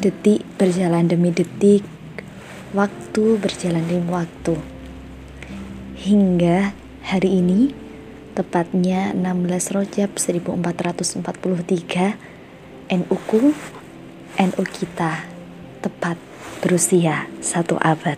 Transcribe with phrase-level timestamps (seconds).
[0.00, 1.84] Detik berjalan demi detik,
[2.72, 4.56] waktu berjalan demi waktu.
[6.00, 6.72] Hingga
[7.04, 7.76] hari ini,
[8.32, 12.16] tepatnya 16 Rojab 1443,
[12.96, 13.52] NU ku,
[14.40, 15.28] NU kita,
[15.84, 16.16] tepat
[16.64, 18.16] berusia satu abad.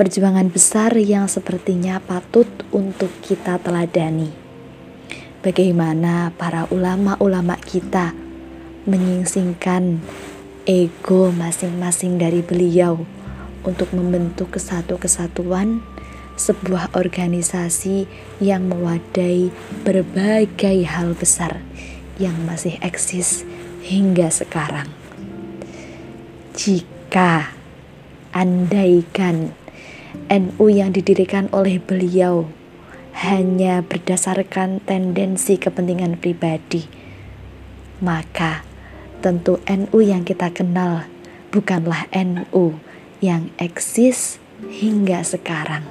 [0.00, 4.40] Perjuangan besar yang sepertinya patut untuk kita teladani
[5.42, 8.21] bagaimana para ulama-ulama kita
[8.82, 10.02] menyingsingkan
[10.66, 13.02] ego masing-masing dari beliau
[13.62, 15.82] untuk membentuk kesatu kesatuan
[16.34, 18.10] sebuah organisasi
[18.42, 19.54] yang mewadai
[19.86, 21.62] berbagai hal besar
[22.18, 23.46] yang masih eksis
[23.86, 24.90] hingga sekarang.
[26.58, 27.54] Jika
[28.34, 29.54] andaikan
[30.26, 32.48] NU yang didirikan oleh beliau
[33.12, 36.88] hanya berdasarkan tendensi kepentingan pribadi,
[38.00, 38.71] maka
[39.22, 41.06] tentu NU yang kita kenal
[41.54, 42.76] bukanlah NU
[43.22, 45.86] yang eksis hingga sekarang.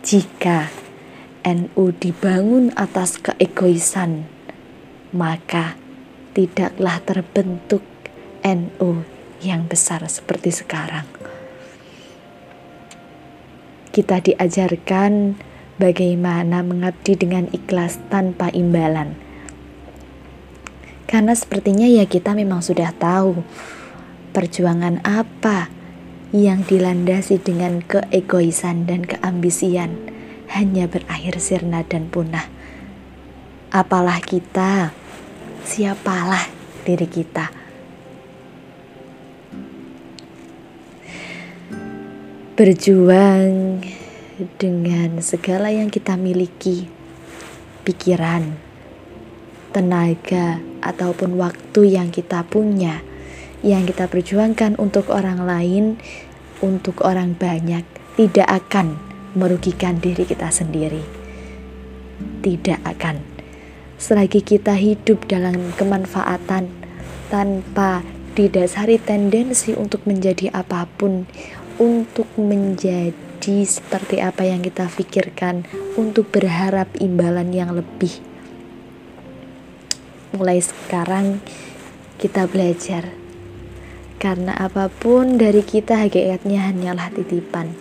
[0.00, 0.72] Jika
[1.44, 4.24] NU dibangun atas keegoisan,
[5.12, 5.76] maka
[6.32, 7.84] tidaklah terbentuk
[8.40, 9.04] NU
[9.44, 11.04] yang besar seperti sekarang
[13.98, 15.34] kita diajarkan
[15.82, 19.18] bagaimana mengabdi dengan ikhlas tanpa imbalan.
[21.08, 23.40] Karena sepertinya ya kita memang sudah tahu
[24.36, 25.72] perjuangan apa
[26.36, 29.96] yang dilandasi dengan keegoisan dan keambisian
[30.52, 32.44] hanya berakhir sirna dan punah.
[33.72, 34.92] Apalah kita,
[35.64, 36.44] siapalah
[36.84, 37.58] diri kita.
[42.58, 43.78] berjuang
[44.58, 46.90] dengan segala yang kita miliki,
[47.86, 48.58] pikiran,
[49.70, 53.02] tenaga, ataupun waktu yang kita punya,
[53.62, 55.84] yang kita perjuangkan untuk orang lain,
[56.62, 57.82] untuk orang banyak,
[58.18, 58.98] tidak akan
[59.34, 61.02] merugikan diri kita sendiri.
[62.42, 63.22] Tidak akan.
[63.98, 66.70] Selagi kita hidup dalam kemanfaatan
[67.30, 68.06] tanpa
[68.38, 71.26] didasari tendensi untuk menjadi apa pun,
[71.82, 75.66] untuk menjadi seperti apa yang kita pikirkan,
[75.98, 78.27] untuk berharap imbalan yang lebih.
[80.28, 81.40] Mulai sekarang
[82.20, 83.08] kita belajar,
[84.20, 87.72] karena apa pun dari kita hakikatnya hanyalah titipan.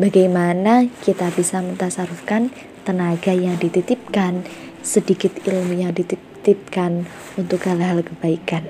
[0.00, 2.50] Bagaimana kita bisa mentasarufkan
[2.82, 4.42] tenaga yang dititipkan,
[4.82, 7.06] sedikit ilmu yang dititipkan
[7.38, 8.66] untuk hal-hal kebaikan.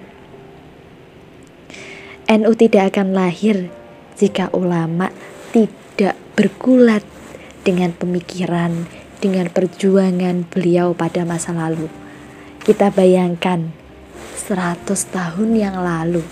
[2.28, 3.72] NU tidak akan lahir
[4.20, 5.08] jika ulama
[5.56, 7.06] tidak bergulat
[7.64, 8.84] dengan pemikiran,
[9.22, 12.01] dengan perjuangan beliau pada masa lalu.
[12.62, 13.74] Kita bayangkan
[14.38, 16.22] 100 tahun yang lalu,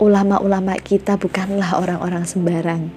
[0.00, 2.88] ulama-ulama kita bukanlah orang-orang sembarang.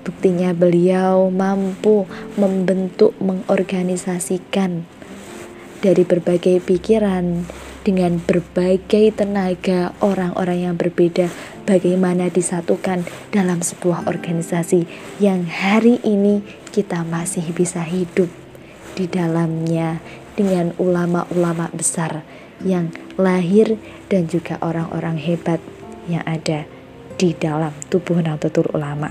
[0.00, 2.08] Buktinya beliau mampu
[2.40, 4.88] membentuk, mengorganisasikan
[5.84, 7.44] dari berbagai pikiran,
[7.84, 11.28] dengan berbagai tenaga orang-orang yang berbeda
[11.68, 14.88] bagaimana disatukan dalam sebuah organisasi
[15.20, 16.40] yang hari ini
[16.72, 18.32] kita masih bisa hidup
[18.96, 20.00] di dalamnya
[20.34, 22.26] dengan ulama-ulama besar
[22.62, 23.78] yang lahir
[24.10, 25.58] dan juga orang-orang hebat
[26.10, 26.66] yang ada
[27.14, 29.10] di dalam tubuh Nahdlatul Ulama.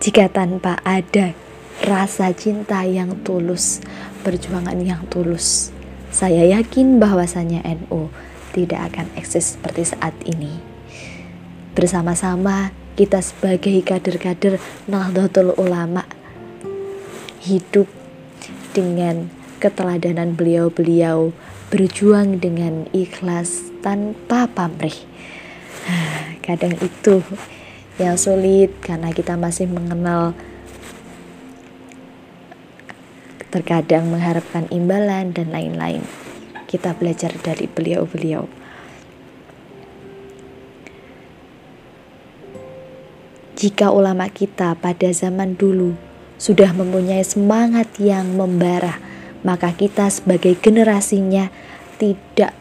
[0.00, 1.32] Jika tanpa ada
[1.84, 3.80] rasa cinta yang tulus,
[4.24, 5.72] perjuangan yang tulus,
[6.12, 8.08] saya yakin bahwasanya NU
[8.56, 10.56] tidak akan eksis seperti saat ini.
[11.76, 14.56] Bersama-sama kita sebagai kader-kader
[14.88, 16.08] Nahdlatul Ulama
[17.44, 17.84] hidup
[18.76, 21.32] dengan keteladanan beliau-beliau
[21.72, 25.00] berjuang dengan ikhlas tanpa pamrih.
[26.46, 27.24] Kadang itu
[27.96, 30.36] yang sulit karena kita masih mengenal
[33.48, 36.04] terkadang mengharapkan imbalan dan lain-lain.
[36.68, 38.44] Kita belajar dari beliau-beliau.
[43.56, 45.96] Jika ulama kita pada zaman dulu
[46.36, 49.00] sudah mempunyai semangat yang membara,
[49.44, 51.48] maka kita sebagai generasinya
[51.96, 52.52] tidak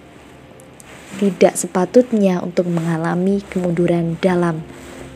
[1.16, 4.64] tidak sepatutnya untuk mengalami kemunduran dalam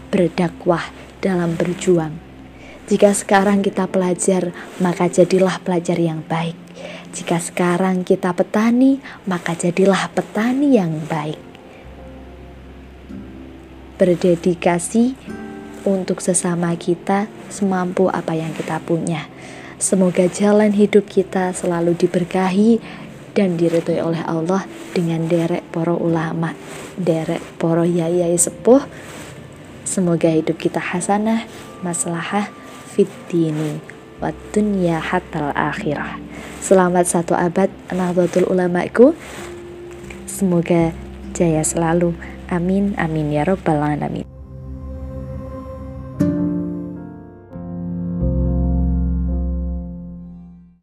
[0.07, 2.15] berdakwah, dalam berjuang.
[2.89, 4.49] Jika sekarang kita pelajar,
[4.81, 6.57] maka jadilah pelajar yang baik.
[7.13, 8.97] Jika sekarang kita petani,
[9.29, 11.37] maka jadilah petani yang baik.
[13.99, 15.13] Berdedikasi
[15.85, 19.29] untuk sesama kita semampu apa yang kita punya.
[19.79, 22.83] Semoga jalan hidup kita selalu diberkahi
[23.31, 26.51] dan diridhoi oleh Allah dengan derek para ulama,
[26.99, 28.83] derek para yai sepuh.
[29.87, 31.47] Semoga hidup kita hasanah,
[31.79, 32.51] maslahah,
[32.91, 33.79] fit dini,
[34.19, 36.19] wa dunya hatal akhirah.
[36.59, 39.15] Selamat satu abad Nahdlatul Ulamaku.
[40.27, 40.91] Semoga
[41.31, 42.13] jaya selalu.
[42.51, 44.38] Amin amin ya robbal alamin.